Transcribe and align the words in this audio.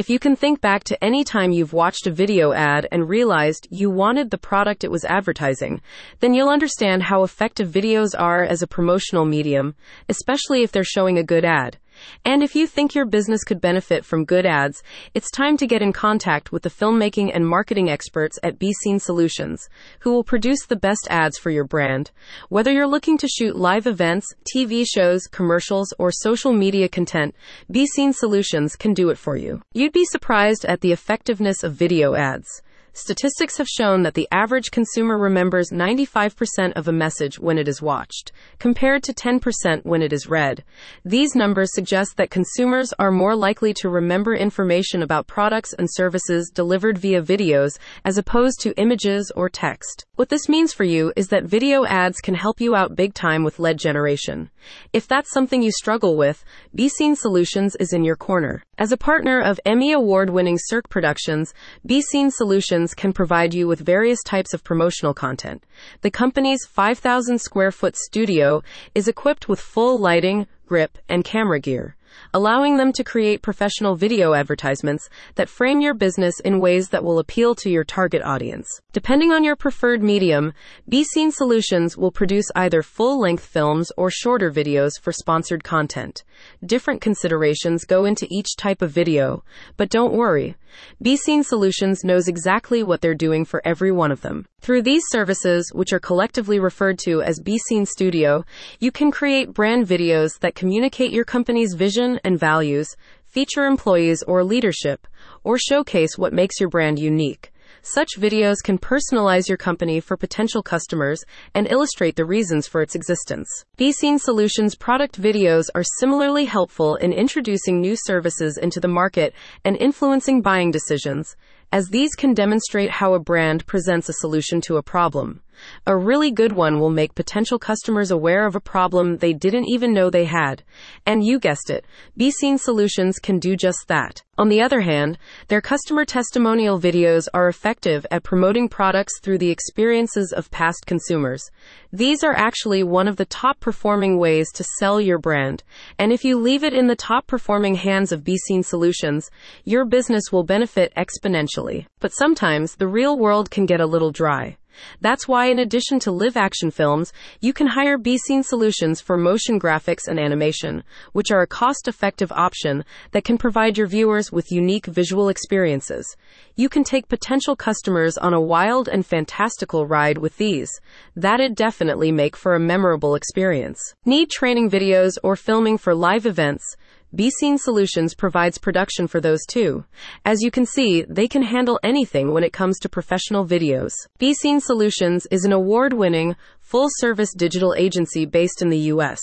If 0.00 0.08
you 0.08 0.18
can 0.18 0.34
think 0.34 0.62
back 0.62 0.84
to 0.84 1.04
any 1.04 1.24
time 1.24 1.52
you've 1.52 1.74
watched 1.74 2.06
a 2.06 2.10
video 2.10 2.54
ad 2.54 2.88
and 2.90 3.06
realized 3.06 3.68
you 3.70 3.90
wanted 3.90 4.30
the 4.30 4.38
product 4.38 4.82
it 4.82 4.90
was 4.90 5.04
advertising, 5.04 5.82
then 6.20 6.32
you'll 6.32 6.48
understand 6.48 7.02
how 7.02 7.22
effective 7.22 7.68
videos 7.68 8.18
are 8.18 8.42
as 8.42 8.62
a 8.62 8.66
promotional 8.66 9.26
medium, 9.26 9.74
especially 10.08 10.62
if 10.62 10.72
they're 10.72 10.84
showing 10.84 11.18
a 11.18 11.22
good 11.22 11.44
ad. 11.44 11.76
And 12.24 12.42
if 12.42 12.54
you 12.54 12.66
think 12.66 12.94
your 12.94 13.06
business 13.06 13.44
could 13.44 13.60
benefit 13.60 14.04
from 14.04 14.24
good 14.24 14.46
ads, 14.46 14.82
it's 15.14 15.30
time 15.30 15.56
to 15.56 15.66
get 15.66 15.82
in 15.82 15.92
contact 15.92 16.52
with 16.52 16.62
the 16.62 16.70
filmmaking 16.70 17.30
and 17.34 17.46
marketing 17.46 17.88
experts 17.90 18.38
at 18.42 18.58
BeeSeen 18.58 19.00
Solutions, 19.00 19.68
who 20.00 20.12
will 20.12 20.24
produce 20.24 20.66
the 20.66 20.76
best 20.76 21.06
ads 21.10 21.38
for 21.38 21.50
your 21.50 21.64
brand. 21.64 22.10
Whether 22.48 22.72
you're 22.72 22.86
looking 22.86 23.18
to 23.18 23.28
shoot 23.28 23.56
live 23.56 23.86
events, 23.86 24.26
TV 24.54 24.84
shows, 24.86 25.26
commercials, 25.26 25.92
or 25.98 26.10
social 26.12 26.52
media 26.52 26.88
content, 26.88 27.34
BeeSeen 27.72 28.14
Solutions 28.14 28.76
can 28.76 28.94
do 28.94 29.10
it 29.10 29.18
for 29.18 29.36
you. 29.36 29.62
You'd 29.72 29.92
be 29.92 30.04
surprised 30.04 30.64
at 30.64 30.80
the 30.80 30.92
effectiveness 30.92 31.62
of 31.62 31.74
video 31.74 32.14
ads. 32.14 32.62
Statistics 32.92 33.58
have 33.58 33.68
shown 33.68 34.02
that 34.02 34.14
the 34.14 34.26
average 34.32 34.72
consumer 34.72 35.16
remembers 35.16 35.70
95% 35.70 36.72
of 36.74 36.88
a 36.88 36.92
message 36.92 37.38
when 37.38 37.56
it 37.56 37.68
is 37.68 37.80
watched, 37.80 38.32
compared 38.58 39.04
to 39.04 39.14
10% 39.14 39.84
when 39.84 40.02
it 40.02 40.12
is 40.12 40.26
read. 40.26 40.64
These 41.04 41.36
numbers 41.36 41.72
suggest 41.72 42.16
that 42.16 42.30
consumers 42.30 42.92
are 42.98 43.12
more 43.12 43.36
likely 43.36 43.72
to 43.74 43.88
remember 43.88 44.34
information 44.34 45.02
about 45.02 45.28
products 45.28 45.72
and 45.72 45.88
services 45.90 46.50
delivered 46.52 46.98
via 46.98 47.22
videos 47.22 47.78
as 48.04 48.18
opposed 48.18 48.60
to 48.62 48.76
images 48.76 49.30
or 49.36 49.48
text. 49.48 50.04
What 50.16 50.28
this 50.28 50.48
means 50.48 50.72
for 50.72 50.84
you 50.84 51.12
is 51.16 51.28
that 51.28 51.44
video 51.44 51.86
ads 51.86 52.20
can 52.20 52.34
help 52.34 52.60
you 52.60 52.74
out 52.74 52.96
big 52.96 53.14
time 53.14 53.44
with 53.44 53.58
lead 53.58 53.78
generation. 53.78 54.50
If 54.92 55.08
that's 55.08 55.32
something 55.32 55.62
you 55.62 55.72
struggle 55.72 56.16
with, 56.16 56.44
BeeSeen 56.76 57.16
Solutions 57.16 57.76
is 57.76 57.92
in 57.92 58.04
your 58.04 58.16
corner. 58.16 58.62
As 58.76 58.92
a 58.92 58.96
partner 58.96 59.40
of 59.40 59.60
Emmy 59.64 59.92
award 59.92 60.30
winning 60.30 60.58
Cirque 60.58 60.88
Productions, 60.88 61.54
BeeSeen 61.86 62.30
Solutions 62.32 62.79
can 62.88 63.12
provide 63.12 63.54
you 63.54 63.66
with 63.68 63.80
various 63.80 64.22
types 64.22 64.54
of 64.54 64.64
promotional 64.64 65.14
content. 65.14 65.62
The 66.00 66.10
company's 66.10 66.64
5,000 66.66 67.38
square 67.40 67.70
foot 67.70 67.96
studio 67.96 68.62
is 68.94 69.08
equipped 69.08 69.48
with 69.48 69.60
full 69.60 69.98
lighting, 69.98 70.46
grip, 70.66 70.98
and 71.08 71.24
camera 71.24 71.60
gear 71.60 71.96
allowing 72.32 72.76
them 72.76 72.92
to 72.92 73.04
create 73.04 73.42
professional 73.42 73.96
video 73.96 74.34
advertisements 74.34 75.08
that 75.34 75.48
frame 75.48 75.80
your 75.80 75.94
business 75.94 76.38
in 76.40 76.60
ways 76.60 76.88
that 76.88 77.04
will 77.04 77.18
appeal 77.18 77.54
to 77.54 77.70
your 77.70 77.84
target 77.84 78.22
audience. 78.22 78.66
Depending 78.92 79.32
on 79.32 79.44
your 79.44 79.56
preferred 79.56 80.02
medium, 80.02 80.52
BeeSeen 80.90 81.32
Solutions 81.32 81.96
will 81.96 82.10
produce 82.10 82.46
either 82.54 82.82
full 82.82 83.20
length 83.20 83.44
films 83.44 83.92
or 83.96 84.10
shorter 84.10 84.50
videos 84.50 84.92
for 85.00 85.12
sponsored 85.12 85.64
content. 85.64 86.24
Different 86.64 87.00
considerations 87.00 87.84
go 87.84 88.04
into 88.04 88.26
each 88.30 88.56
type 88.56 88.82
of 88.82 88.90
video, 88.90 89.44
but 89.76 89.90
don't 89.90 90.14
worry. 90.14 90.56
BeeSeen 91.04 91.44
Solutions 91.44 92.04
knows 92.04 92.28
exactly 92.28 92.82
what 92.82 93.00
they're 93.00 93.14
doing 93.14 93.44
for 93.44 93.60
every 93.64 93.90
one 93.92 94.12
of 94.12 94.20
them. 94.20 94.46
Through 94.60 94.82
these 94.82 95.02
services, 95.08 95.70
which 95.74 95.92
are 95.92 96.00
collectively 96.00 96.60
referred 96.60 96.98
to 97.00 97.22
as 97.22 97.40
BeeSeen 97.40 97.86
Studio, 97.86 98.44
you 98.78 98.92
can 98.92 99.10
create 99.10 99.54
brand 99.54 99.86
videos 99.86 100.38
that 100.40 100.54
communicate 100.54 101.12
your 101.12 101.24
company's 101.24 101.74
vision 101.74 101.99
and 102.00 102.38
values, 102.38 102.88
feature 103.26 103.66
employees 103.66 104.22
or 104.26 104.42
leadership, 104.42 105.06
or 105.44 105.58
showcase 105.58 106.16
what 106.16 106.32
makes 106.32 106.58
your 106.58 106.68
brand 106.68 106.98
unique. 106.98 107.52
Such 107.82 108.18
videos 108.18 108.56
can 108.62 108.78
personalize 108.78 109.48
your 109.48 109.56
company 109.56 110.00
for 110.00 110.16
potential 110.16 110.62
customers 110.62 111.24
and 111.54 111.70
illustrate 111.70 112.14
the 112.14 112.26
reasons 112.26 112.66
for 112.66 112.82
its 112.82 112.94
existence. 112.94 113.48
BeeSeen 113.78 114.20
Solutions 114.20 114.74
product 114.74 115.20
videos 115.20 115.70
are 115.74 115.84
similarly 115.98 116.44
helpful 116.44 116.96
in 116.96 117.12
introducing 117.12 117.80
new 117.80 117.96
services 117.96 118.58
into 118.58 118.80
the 118.80 118.88
market 118.88 119.34
and 119.64 119.76
influencing 119.78 120.42
buying 120.42 120.70
decisions, 120.70 121.36
as 121.72 121.88
these 121.88 122.14
can 122.14 122.34
demonstrate 122.34 122.90
how 122.90 123.14
a 123.14 123.20
brand 123.20 123.66
presents 123.66 124.08
a 124.08 124.14
solution 124.14 124.60
to 124.62 124.76
a 124.76 124.82
problem. 124.82 125.40
A 125.86 125.96
really 125.96 126.30
good 126.30 126.52
one 126.52 126.80
will 126.80 126.90
make 126.90 127.14
potential 127.14 127.58
customers 127.58 128.10
aware 128.10 128.46
of 128.46 128.56
a 128.56 128.60
problem 128.60 129.18
they 129.18 129.34
didn't 129.34 129.68
even 129.68 129.92
know 129.92 130.08
they 130.08 130.24
had. 130.24 130.62
And 131.04 131.24
you 131.24 131.38
guessed 131.38 131.68
it, 131.68 131.84
BeeSeen 132.18 132.58
Solutions 132.58 133.18
can 133.18 133.38
do 133.38 133.56
just 133.56 133.84
that. 133.88 134.22
On 134.38 134.48
the 134.48 134.62
other 134.62 134.80
hand, 134.80 135.18
their 135.48 135.60
customer 135.60 136.06
testimonial 136.06 136.80
videos 136.80 137.28
are 137.34 137.46
effective 137.48 138.06
at 138.10 138.22
promoting 138.22 138.70
products 138.70 139.20
through 139.20 139.36
the 139.36 139.50
experiences 139.50 140.32
of 140.32 140.50
past 140.50 140.86
consumers. 140.86 141.50
These 141.92 142.24
are 142.24 142.34
actually 142.34 142.82
one 142.82 143.06
of 143.06 143.16
the 143.16 143.26
top 143.26 143.60
performing 143.60 144.18
ways 144.18 144.50
to 144.52 144.64
sell 144.78 144.98
your 144.98 145.18
brand. 145.18 145.62
And 145.98 146.10
if 146.10 146.24
you 146.24 146.38
leave 146.38 146.64
it 146.64 146.72
in 146.72 146.86
the 146.86 146.96
top 146.96 147.26
performing 147.26 147.74
hands 147.74 148.12
of 148.12 148.24
BeeSeen 148.24 148.64
Solutions, 148.64 149.30
your 149.64 149.84
business 149.84 150.32
will 150.32 150.44
benefit 150.44 150.90
exponentially. 150.96 151.59
But 152.00 152.12
sometimes 152.12 152.76
the 152.76 152.88
real 152.88 153.18
world 153.18 153.50
can 153.50 153.66
get 153.66 153.80
a 153.80 153.86
little 153.86 154.10
dry. 154.10 154.56
That's 155.00 155.26
why, 155.28 155.46
in 155.46 155.58
addition 155.58 155.98
to 156.00 156.12
live 156.12 156.36
action 156.36 156.70
films, 156.70 157.12
you 157.40 157.52
can 157.52 157.68
hire 157.68 157.98
BeeSeen 157.98 158.44
Solutions 158.44 159.00
for 159.00 159.16
motion 159.16 159.58
graphics 159.58 160.06
and 160.08 160.18
animation, 160.18 160.84
which 161.12 161.30
are 161.30 161.42
a 161.42 161.46
cost 161.46 161.88
effective 161.88 162.32
option 162.32 162.84
that 163.12 163.24
can 163.24 163.38
provide 163.38 163.76
your 163.76 163.86
viewers 163.86 164.32
with 164.32 164.52
unique 164.52 164.86
visual 164.86 165.28
experiences. 165.28 166.16
You 166.56 166.68
can 166.68 166.84
take 166.84 167.08
potential 167.08 167.56
customers 167.56 168.16
on 168.18 168.34
a 168.34 168.40
wild 168.40 168.88
and 168.88 169.04
fantastical 169.04 169.86
ride 169.86 170.18
with 170.18 170.36
these. 170.36 170.70
That'd 171.16 171.54
definitely 171.54 172.12
make 172.12 172.36
for 172.36 172.54
a 172.54 172.60
memorable 172.60 173.14
experience. 173.14 173.80
Need 174.04 174.30
training 174.30 174.70
videos 174.70 175.18
or 175.22 175.36
filming 175.36 175.78
for 175.78 175.94
live 175.94 176.26
events? 176.26 176.64
BeeSeen 177.12 177.58
Solutions 177.58 178.14
provides 178.14 178.56
production 178.56 179.08
for 179.08 179.20
those 179.20 179.44
too. 179.48 179.84
As 180.24 180.42
you 180.42 180.52
can 180.52 180.64
see, 180.64 181.02
they 181.08 181.26
can 181.26 181.42
handle 181.42 181.80
anything 181.82 182.32
when 182.32 182.44
it 182.44 182.52
comes 182.52 182.78
to 182.78 182.88
professional 182.88 183.44
videos. 183.44 183.90
BeeSeen 184.20 184.62
Solutions 184.62 185.26
is 185.28 185.44
an 185.44 185.52
award 185.52 185.92
winning, 185.92 186.36
full 186.60 186.86
service 186.98 187.34
digital 187.36 187.74
agency 187.76 188.26
based 188.26 188.62
in 188.62 188.68
the 188.68 188.78
U.S. 188.94 189.18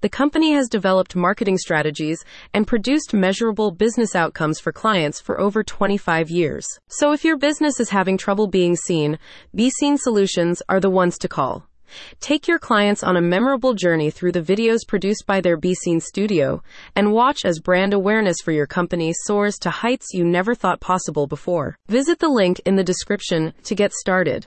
The 0.00 0.08
company 0.08 0.52
has 0.52 0.68
developed 0.68 1.16
marketing 1.16 1.58
strategies 1.58 2.24
and 2.52 2.68
produced 2.68 3.12
measurable 3.12 3.72
business 3.72 4.14
outcomes 4.14 4.60
for 4.60 4.70
clients 4.70 5.20
for 5.20 5.40
over 5.40 5.64
25 5.64 6.30
years. 6.30 6.64
So 6.86 7.10
if 7.10 7.24
your 7.24 7.36
business 7.36 7.80
is 7.80 7.90
having 7.90 8.16
trouble 8.16 8.46
being 8.46 8.76
seen, 8.76 9.18
Be 9.52 9.70
Seen 9.70 9.98
Solutions 9.98 10.62
are 10.68 10.78
the 10.78 10.90
ones 10.90 11.18
to 11.18 11.28
call. 11.28 11.66
Take 12.20 12.48
your 12.48 12.58
clients 12.58 13.04
on 13.04 13.16
a 13.16 13.20
memorable 13.20 13.74
journey 13.74 14.10
through 14.10 14.32
the 14.32 14.42
videos 14.42 14.80
produced 14.88 15.26
by 15.26 15.40
their 15.40 15.56
BeeSeen 15.56 16.02
studio 16.02 16.62
and 16.96 17.12
watch 17.12 17.44
as 17.44 17.60
brand 17.60 17.94
awareness 17.94 18.38
for 18.42 18.50
your 18.50 18.66
company 18.66 19.12
soars 19.24 19.58
to 19.58 19.70
heights 19.70 20.08
you 20.12 20.24
never 20.24 20.54
thought 20.54 20.80
possible 20.80 21.26
before. 21.26 21.76
Visit 21.88 22.18
the 22.18 22.28
link 22.28 22.60
in 22.66 22.74
the 22.74 22.82
description 22.82 23.52
to 23.62 23.74
get 23.74 23.92
started. 23.92 24.42